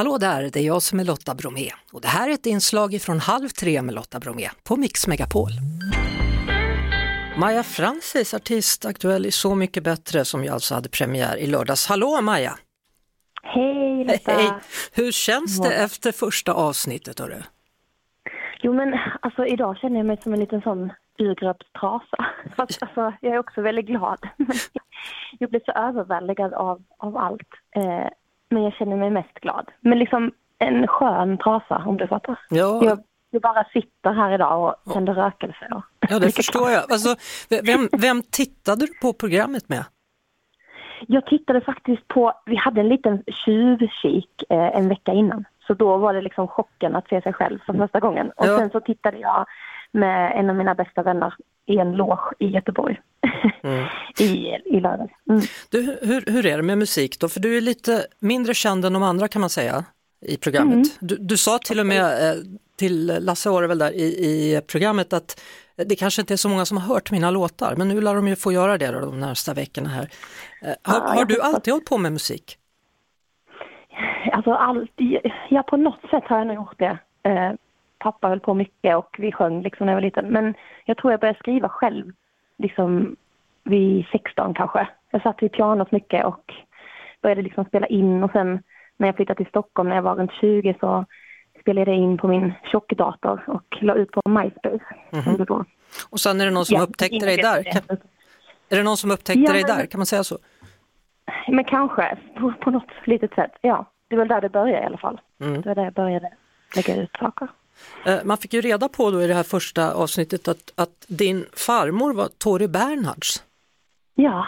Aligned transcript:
Hallå 0.00 0.18
där, 0.18 0.42
det 0.42 0.56
är 0.56 0.66
jag 0.66 0.82
som 0.82 1.00
är 1.00 1.04
Lotta 1.04 1.34
Bromé 1.34 1.70
och 1.92 2.00
det 2.00 2.08
här 2.08 2.28
är 2.28 2.32
ett 2.32 2.46
inslag 2.46 3.00
från 3.02 3.20
Halv 3.20 3.48
tre 3.48 3.82
med 3.82 3.94
Lotta 3.94 4.18
Bromé 4.20 4.48
på 4.68 4.76
Mix 4.76 5.06
Megapol. 5.06 5.50
Maja 7.38 7.62
Francis, 7.62 8.34
artist 8.34 8.84
aktuell 8.84 9.26
i 9.26 9.30
Så 9.30 9.54
mycket 9.54 9.84
bättre 9.84 10.24
som 10.24 10.44
ju 10.44 10.50
alltså 10.50 10.74
hade 10.74 10.88
premiär 10.88 11.36
i 11.36 11.46
lördags. 11.46 11.88
Hallå 11.88 12.20
Maja! 12.22 12.52
Hej 13.42 14.04
Lotta! 14.04 14.32
Hej! 14.32 14.50
Hur 14.94 15.12
känns 15.12 15.60
det 15.60 15.74
efter 15.74 16.12
första 16.12 16.52
avsnittet? 16.52 17.18
Hörru? 17.18 17.42
Jo 18.62 18.72
men 18.72 18.98
alltså 19.20 19.46
idag 19.46 19.78
känner 19.78 19.96
jag 19.96 20.06
mig 20.06 20.18
som 20.22 20.32
en 20.32 20.40
liten 20.40 20.60
sån 20.60 20.92
urgröpt 21.18 21.72
trasa. 21.80 22.26
Fast, 22.56 22.82
alltså, 22.82 23.12
jag 23.20 23.34
är 23.34 23.38
också 23.38 23.60
väldigt 23.60 23.86
glad. 23.86 24.18
jag 25.38 25.50
blir 25.50 25.62
så 25.64 25.72
överväldigad 25.72 26.54
av, 26.54 26.82
av 26.98 27.16
allt. 27.16 27.48
Eh, 27.76 28.08
men 28.50 28.62
jag 28.62 28.72
känner 28.72 28.96
mig 28.96 29.10
mest 29.10 29.34
glad. 29.34 29.68
Men 29.80 29.98
liksom 29.98 30.32
en 30.58 30.86
skön 30.86 31.38
trasa 31.38 31.82
om 31.86 31.96
du 31.96 32.06
fattar. 32.06 32.38
Ja. 32.50 32.80
Jag, 32.84 32.98
jag 33.30 33.42
bara 33.42 33.64
sitter 33.64 34.12
här 34.12 34.32
idag 34.34 34.74
och 34.84 34.92
tänder 34.92 35.14
rökelse. 35.14 35.68
Och 35.70 35.82
Ja, 36.10 36.18
det 36.18 36.32
förstår 36.36 36.70
jag. 36.70 36.82
Alltså, 36.92 37.14
vem, 37.64 37.88
vem 37.92 38.22
tittade 38.30 38.86
du 38.86 38.92
på 39.02 39.12
programmet 39.12 39.68
med? 39.68 39.84
Jag 41.06 41.26
tittade 41.26 41.60
faktiskt 41.60 42.08
på, 42.08 42.32
vi 42.46 42.56
hade 42.56 42.80
en 42.80 42.88
liten 42.88 43.22
tjuvkik 43.44 44.42
eh, 44.50 44.76
en 44.76 44.88
vecka 44.88 45.12
innan. 45.12 45.44
Så 45.66 45.74
då 45.74 45.96
var 45.96 46.14
det 46.14 46.20
liksom 46.20 46.48
chocken 46.48 46.96
att 46.96 47.08
se 47.08 47.22
sig 47.22 47.32
själv 47.32 47.58
för 47.66 47.72
första 47.72 48.00
gången. 48.00 48.30
Och 48.36 48.46
Ja. 48.46 48.58
sen 48.58 48.70
så 48.70 48.80
tittade 48.80 49.18
jag 49.18 49.46
med 49.92 50.32
en 50.38 50.50
av 50.50 50.56
mina 50.56 50.74
bästa 50.74 51.02
vänner 51.02 51.34
i 51.66 51.78
en 51.78 51.92
loge 51.92 52.34
i 52.38 52.46
Göteborg. 52.46 53.00
I, 54.18 54.56
i 54.64 54.80
lördags. 54.80 55.12
Mm. 55.30 55.40
Du, 55.70 55.98
hur, 56.02 56.32
hur 56.32 56.46
är 56.46 56.56
det 56.56 56.62
med 56.62 56.78
musik 56.78 57.20
då? 57.20 57.28
För 57.28 57.40
du 57.40 57.56
är 57.56 57.60
lite 57.60 58.06
mindre 58.18 58.54
känd 58.54 58.84
än 58.84 58.92
de 58.92 59.02
andra 59.02 59.28
kan 59.28 59.40
man 59.40 59.50
säga 59.50 59.84
i 60.26 60.36
programmet. 60.36 60.98
Du, 61.00 61.16
du 61.16 61.36
sa 61.36 61.58
till 61.58 61.80
och 61.80 61.86
med 61.86 62.30
eh, 62.30 62.36
till 62.78 63.06
Lasse 63.20 63.50
Orwell 63.50 63.78
där 63.78 63.92
i, 63.92 64.04
i 64.04 64.60
programmet 64.72 65.12
att 65.12 65.40
det 65.76 65.96
kanske 65.96 66.22
inte 66.22 66.34
är 66.34 66.36
så 66.36 66.48
många 66.48 66.64
som 66.64 66.76
har 66.78 66.94
hört 66.94 67.10
mina 67.10 67.30
låtar, 67.30 67.74
men 67.76 67.88
nu 67.88 68.00
lär 68.00 68.14
de 68.14 68.28
ju 68.28 68.36
få 68.36 68.52
göra 68.52 68.78
det 68.78 68.90
då, 68.90 69.00
de 69.00 69.20
närmsta 69.20 69.54
veckorna 69.54 69.88
här. 69.88 70.08
Eh, 70.62 70.74
har 70.82 71.16
har 71.16 71.24
du 71.24 71.40
alltid 71.40 71.72
hållit 71.72 71.88
på 71.88 71.98
med 71.98 72.12
musik? 72.12 72.56
Alltså 74.32 74.52
allt, 74.52 74.90
ja 75.48 75.62
på 75.62 75.76
något 75.76 76.00
sätt 76.10 76.24
har 76.26 76.38
jag 76.38 76.46
nog 76.46 76.56
gjort 76.56 76.78
det. 76.78 76.98
Eh, 77.22 77.52
pappa 77.98 78.28
höll 78.28 78.40
på 78.40 78.54
mycket 78.54 78.96
och 78.96 79.16
vi 79.18 79.32
sjöng 79.32 79.62
liksom 79.62 79.86
när 79.86 79.92
jag 79.92 79.96
var 79.96 80.06
liten. 80.06 80.28
Men 80.28 80.54
jag 80.84 80.96
tror 80.96 81.12
jag 81.12 81.20
började 81.20 81.38
skriva 81.38 81.68
själv 81.68 82.12
liksom 82.58 83.16
vid 83.64 84.06
16 84.12 84.54
kanske. 84.54 84.88
Jag 85.10 85.22
satt 85.22 85.42
vid 85.42 85.52
pianot 85.52 85.92
mycket 85.92 86.24
och 86.24 86.44
började 87.22 87.42
liksom 87.42 87.64
spela 87.64 87.86
in 87.86 88.22
och 88.24 88.30
sen 88.32 88.62
när 88.96 89.08
jag 89.08 89.16
flyttade 89.16 89.36
till 89.36 89.46
Stockholm 89.46 89.88
när 89.88 89.96
jag 89.96 90.02
var 90.02 90.14
runt 90.16 90.32
20 90.40 90.76
så 90.80 91.04
spelade 91.60 91.90
jag 91.90 92.00
in 92.00 92.18
på 92.18 92.28
min 92.28 92.52
tjockdator 92.72 93.44
och 93.46 93.76
la 93.82 93.94
ut 93.94 94.10
på 94.10 94.20
MySpace. 94.28 94.84
det 95.36 95.44
då. 95.44 95.64
Och 96.10 96.20
sen 96.20 96.40
är 96.40 96.44
det 96.44 96.50
någon 96.50 96.64
som 96.66 96.76
Ja, 96.76 96.82
upptäckte 96.82 97.26
dig 97.26 97.36
där? 97.36 97.62
Kan, 97.62 97.82
är 98.68 98.76
det 98.76 98.82
någon 98.82 98.96
som 98.96 99.10
upptäckte 99.10 99.40
Ja, 99.42 99.52
dig 99.52 99.62
där? 99.62 99.86
Kan 99.86 99.98
man 99.98 100.06
säga 100.06 100.24
så? 100.24 100.38
Men 101.48 101.64
kanske, 101.64 102.18
på, 102.38 102.52
på 102.60 102.70
något 102.70 102.88
litet 103.04 103.34
sätt. 103.34 103.50
Ja, 103.60 103.90
det 104.08 104.16
var 104.16 104.24
där 104.24 104.40
det 104.40 104.48
började 104.48 104.82
i 104.82 104.86
alla 104.86 104.98
fall. 104.98 105.20
Mm. 105.40 105.60
Det 105.62 105.68
var 105.68 105.74
där 105.74 105.84
jag 105.84 105.92
började 105.92 106.30
lägga 106.76 106.96
ut 107.02 107.10
saker. 107.18 107.48
Eh, 108.06 108.18
Man 108.24 108.36
fick 108.38 108.52
ju 108.54 108.60
reda 108.60 108.88
på 108.88 109.10
då 109.10 109.22
i 109.22 109.26
det 109.26 109.34
här 109.34 109.42
första 109.42 109.92
avsnittet 109.94 110.48
att, 110.48 110.72
att 110.76 111.04
din 111.08 111.46
farmor 111.52 112.12
var 112.14 112.28
Tori 112.38 112.68
Bernhards. 112.68 113.42
Ja, 114.22 114.46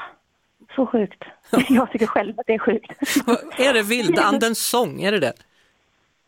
så 0.77 0.87
sjukt. 0.87 1.25
Jag 1.69 1.91
tycker 1.93 2.07
själv 2.07 2.41
att 2.41 2.47
det 2.47 2.55
är 2.55 2.59
sjukt. 2.59 2.93
är 3.59 3.73
det 3.75 3.83
Vildandens 3.83 4.67
sång? 4.71 5.03
Är 5.03 5.13
det 5.13 5.19
det? 5.21 5.33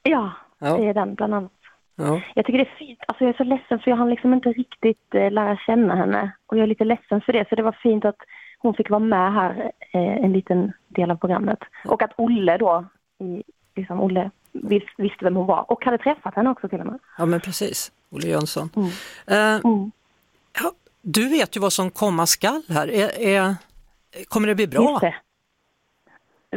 Ja, 0.03 0.31
Ja. 0.59 0.77
det 0.77 0.87
är 0.89 0.95
den 0.95 1.15
bland 1.15 1.35
annat. 1.35 1.53
Ja. 1.97 2.21
Jag 2.35 2.47
tycker 2.47 2.59
det 2.59 2.65
är 2.71 2.77
fint. 2.79 2.99
Alltså 3.09 3.25
jag 3.25 3.33
är 3.35 3.37
så 3.37 3.45
ledsen 3.45 3.79
för 3.79 3.91
jag 3.91 3.97
hann 3.99 4.11
liksom 4.11 4.35
inte 4.35 4.49
riktigt 4.49 5.15
eh, 5.15 5.31
lära 5.31 5.57
känna 5.57 5.95
henne. 5.97 6.31
Och 6.47 6.57
jag 6.57 6.63
är 6.63 6.67
lite 6.67 6.85
ledsen 6.85 7.21
för 7.21 7.33
det. 7.33 7.49
Så 7.49 7.55
det 7.55 7.63
var 7.63 7.77
fint 7.83 8.05
att 8.05 8.17
hon 8.59 8.75
fick 8.75 8.91
vara 8.91 9.01
med 9.01 9.33
här 9.33 9.73
eh, 9.93 10.25
en 10.25 10.33
liten 10.33 10.73
del 10.89 11.11
av 11.11 11.17
programmet. 11.17 11.59
Och 11.85 12.03
att 12.03 12.13
Olle 12.17 12.57
då, 12.57 12.85
i, 13.19 13.43
liksom 13.77 14.01
Olle 14.01 14.31
vis, 14.53 14.83
visste 14.97 15.25
vem 15.25 15.37
hon 15.37 15.47
var. 15.47 15.71
Och 15.73 15.85
hade 15.85 15.99
träffat 15.99 16.35
henne 16.35 16.51
också 16.51 16.69
till 16.69 16.81
och 16.81 16.87
med. 16.87 16.99
ja, 17.19 17.27
men 17.27 17.41
precis. 17.41 17.93
Olle 18.11 18.27
Jönsson. 18.29 18.69
Mm. 18.77 18.89
Eh, 19.27 19.61
Mm. 19.65 19.91
ja, 20.63 20.73
du 21.05 21.29
vet 21.29 21.57
ju 21.57 21.61
vad 21.61 21.73
som 21.73 21.91
komma 21.91 22.27
skall 22.27 22.63
här. 22.69 22.89
Är, 22.91 23.21
är, 23.21 23.55
kommer 24.29 24.49
det 24.49 24.55
bli 24.55 24.67
bra? 24.67 24.99
Det. 25.01 25.15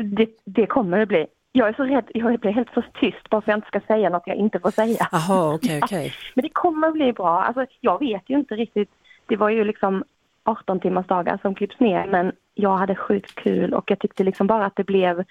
det. 0.04 0.30
Det 0.46 0.66
kommer 0.66 1.00
det 1.00 1.06
bli. 1.06 1.28
Jag 1.52 1.70
är 1.70 1.74
så 1.74 1.84
rädd, 1.84 2.06
jag 2.14 2.40
blir 2.40 2.52
helt 2.52 2.74
så 2.74 2.84
tyst 3.00 3.30
bara 3.30 3.42
för 3.42 3.52
att 3.52 3.54
jag 3.54 3.58
inte 3.58 3.68
ska 3.68 3.94
säga 3.94 4.10
något 4.10 4.24
jag 4.26 4.36
inte 4.36 4.60
får 4.60 4.72
säga. 4.72 5.08
Jaha, 5.12 5.54
okej, 5.54 5.80
okej. 5.84 6.14
Men 6.36 6.44
det 6.44 6.50
kommer 6.50 6.92
bli 6.92 7.14
bra. 7.14 7.42
Alltså, 7.44 7.66
jag 7.82 8.00
vet 8.00 8.24
ju 8.30 8.36
inte 8.36 8.56
riktigt. 8.56 8.90
Det 9.26 9.36
var 9.36 9.50
ju 9.50 9.64
liksom 9.64 10.04
18 10.44 10.80
timmars 10.80 11.08
dagar 11.08 11.40
som 11.42 11.56
klipps 11.56 11.80
ner 11.80 12.08
men 12.08 12.32
jag 12.54 12.78
hade 12.78 12.96
sjukt 12.96 13.36
kul 13.36 13.74
och 13.74 13.92
jag 13.92 14.00
tyckte 14.00 14.24
liksom 14.24 14.48
bara 14.48 14.66
att 14.66 14.76
det 14.76 14.84
blev 14.84 15.24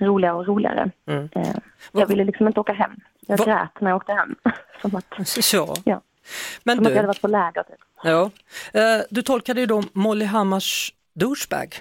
roligare 0.00 0.36
och 0.36 0.46
roligare. 0.46 0.90
Mm. 1.06 1.28
Eh, 1.32 1.54
jag 1.92 2.06
ville 2.06 2.24
liksom 2.24 2.46
inte 2.46 2.60
åka 2.60 2.72
hem. 2.72 2.90
Jag 3.20 3.38
Vad- 3.38 3.46
grät 3.48 3.80
när 3.80 3.90
jag 3.90 3.96
åkte 3.96 4.12
hem. 4.12 4.34
som 4.82 4.96
att, 4.96 5.14
Ja. 5.84 6.00
Men 6.64 6.76
som 6.76 6.86
att 6.86 6.90
jag 6.92 6.96
hade 6.96 7.02
du, 7.02 7.06
varit 7.06 7.20
på 7.20 7.28
läger. 7.28 7.62
Typ. 7.62 7.80
Ja. 8.02 8.30
Eh, 8.74 9.04
du 9.10 9.22
tolkade 9.22 9.60
ju 9.60 9.66
då 9.66 9.82
Molly 9.92 10.24
Hammars 10.24 10.94
douchebag. 11.14 11.74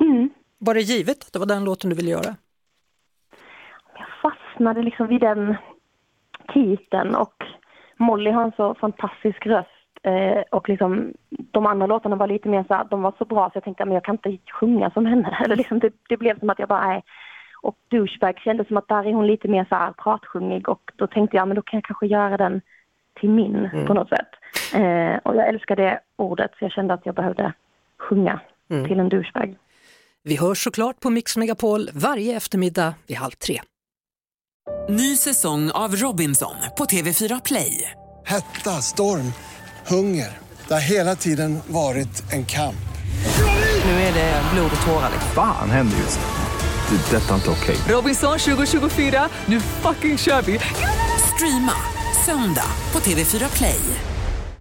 Mm. 0.00 0.30
Var 0.58 0.74
det 0.74 0.80
givet 0.80 1.24
att 1.24 1.32
det 1.32 1.38
var 1.38 1.46
den 1.46 1.64
låten 1.64 1.90
du 1.90 1.96
ville 1.96 2.10
göra? 2.10 2.36
jag 3.98 4.32
fastnade 4.32 4.82
liksom 4.82 5.06
vid 5.06 5.20
den 5.20 5.56
titeln 6.54 7.14
och 7.14 7.44
Molly 7.96 8.30
har 8.30 8.42
en 8.44 8.52
så 8.56 8.74
fantastisk 8.74 9.46
röst 9.46 9.68
eh, 10.02 10.42
och 10.50 10.68
liksom 10.68 11.12
de 11.28 11.66
andra 11.66 11.86
låtarna 11.86 12.16
var 12.16 12.26
lite 12.26 12.48
mer 12.48 12.64
så 12.68 12.74
här, 12.74 12.84
de 12.90 13.02
var 13.02 13.14
så 13.18 13.24
bra 13.24 13.50
så 13.50 13.56
jag 13.56 13.64
tänkte 13.64 13.84
men 13.84 13.94
jag 13.94 14.04
kan 14.04 14.14
inte 14.14 14.38
sjunga 14.52 14.90
som 14.90 15.06
henne. 15.06 15.38
Eller 15.44 15.56
liksom 15.56 15.78
det, 15.78 15.92
det 16.08 16.16
blev 16.16 16.38
som 16.38 16.50
att 16.50 16.58
jag 16.58 16.68
bara, 16.68 16.86
nej. 16.86 17.02
Och 17.62 17.76
douchebag 17.90 18.38
kändes 18.38 18.68
som 18.68 18.76
att 18.76 18.88
där 18.88 19.06
är 19.06 19.12
hon 19.12 19.26
lite 19.26 19.48
mer 19.48 19.66
så 19.68 19.74
här 19.74 19.92
pratsjungig 19.92 20.68
och 20.68 20.90
då 20.96 21.06
tänkte 21.06 21.36
jag 21.36 21.48
men 21.48 21.54
då 21.54 21.62
kan 21.62 21.76
jag 21.76 21.84
kanske 21.84 22.06
göra 22.06 22.36
den 22.36 22.60
till 23.20 23.30
min 23.30 23.70
på 23.86 23.94
något 23.94 24.08
sätt. 24.08 24.28
Eh, 24.74 25.16
och 25.24 25.36
jag 25.36 25.48
älskar 25.48 25.76
det 25.76 26.00
ordet 26.18 26.50
så 26.58 26.64
jag 26.64 26.72
kände 26.72 26.94
att 26.94 27.06
jag 27.06 27.14
behövde 27.14 27.52
sjunga 27.98 28.40
till 28.86 29.00
en 29.00 29.08
douchebag. 29.08 29.56
Vi 30.22 30.36
hörs 30.36 30.64
såklart 30.64 31.00
på 31.00 31.10
Mix 31.10 31.36
Megapol 31.36 31.90
varje 31.94 32.36
eftermiddag 32.36 32.94
vid 33.06 33.16
halv 33.16 33.32
tre. 33.32 33.60
Ny 34.88 35.16
säsong 35.16 35.70
av 35.70 35.96
Robinson 35.96 36.56
på 36.78 36.84
TV4 36.84 37.40
Play. 37.44 37.90
Hetta, 38.24 38.70
storm, 38.70 39.32
hunger. 39.86 40.28
Det 40.68 40.74
har 40.74 40.80
hela 40.90 41.14
tiden 41.16 41.58
varit 41.66 42.32
en 42.32 42.46
kamp. 42.46 42.76
Nu 43.84 43.90
är 43.90 44.14
det 44.14 44.42
blod 44.54 44.70
och 44.80 44.86
tårar. 44.86 45.10
Fan 45.34 45.70
händer 45.70 45.96
just 45.96 46.20
nu. 46.20 46.26
Det. 46.96 47.16
är 47.16 47.20
Detta 47.20 47.30
är 47.30 47.34
inte 47.34 47.50
okej. 47.50 47.76
Robinson 47.94 48.38
2024, 48.38 49.28
nu 49.46 49.60
fucking 49.60 50.18
kör 50.18 50.42
vi! 50.42 50.58
Streama 51.34 51.72
söndag 52.24 52.70
på 52.92 52.98
TV4 52.98 53.56
Play. 53.56 53.80